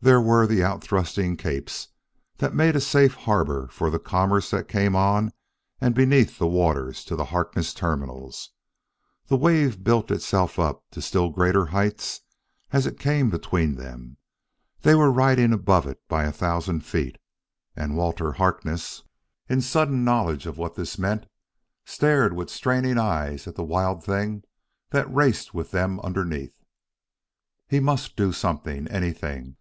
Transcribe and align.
There 0.00 0.20
were 0.20 0.46
the 0.46 0.62
out 0.62 0.84
thrusting 0.84 1.34
capes 1.38 1.88
that 2.36 2.52
made 2.52 2.76
a 2.76 2.80
safe 2.82 3.14
harbor 3.14 3.68
for 3.68 3.88
the 3.88 3.98
commerce 3.98 4.50
that 4.50 4.68
came 4.68 4.94
on 4.94 5.32
and 5.80 5.94
beneath 5.94 6.38
the 6.38 6.46
waters 6.46 7.06
to 7.06 7.16
the 7.16 7.24
Harkness 7.24 7.72
Terminals; 7.72 8.50
the 9.28 9.38
wave 9.38 9.82
built 9.82 10.10
itself 10.10 10.58
up 10.58 10.84
to 10.90 11.00
still 11.00 11.30
greater 11.30 11.64
heights 11.64 12.20
as 12.70 12.84
it 12.86 12.98
came 13.00 13.30
between 13.30 13.76
them. 13.76 14.18
They 14.82 14.94
were 14.94 15.10
riding 15.10 15.54
above 15.54 15.86
it 15.86 16.02
by 16.06 16.24
a 16.24 16.32
thousand 16.32 16.84
feet, 16.84 17.16
and 17.74 17.96
Walter 17.96 18.32
Harkness, 18.32 19.04
in 19.48 19.62
sudden 19.62 20.04
knowledge 20.04 20.44
of 20.44 20.58
what 20.58 20.74
this 20.74 20.98
meant, 20.98 21.24
stared 21.86 22.34
with 22.34 22.50
straining 22.50 22.98
eyes 22.98 23.46
at 23.48 23.54
the 23.54 23.64
wild 23.64 24.04
thing 24.04 24.42
that 24.90 25.10
raced 25.10 25.54
with 25.54 25.70
them 25.70 25.98
underneath. 26.00 26.60
He 27.66 27.80
must 27.80 28.16
do 28.16 28.32
something 28.34 28.86
anything! 28.88 29.52